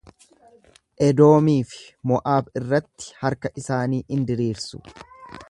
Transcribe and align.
Edoomii 1.07 1.59
fi 1.73 1.83
Mo'aab 2.13 2.49
irratti 2.61 3.13
harka 3.21 3.53
isaanii 3.63 4.05
in 4.17 4.27
diriirsu. 4.33 4.83